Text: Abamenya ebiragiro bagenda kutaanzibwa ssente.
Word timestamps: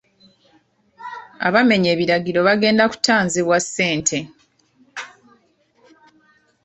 Abamenya 1.47 1.89
ebiragiro 1.95 2.39
bagenda 2.47 2.83
kutaanzibwa 2.91 3.57
ssente. 3.65 4.19